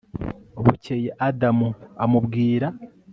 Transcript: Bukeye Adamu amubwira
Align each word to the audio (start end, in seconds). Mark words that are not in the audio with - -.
Bukeye 0.63 1.09
Adamu 1.27 1.69
amubwira 2.03 2.67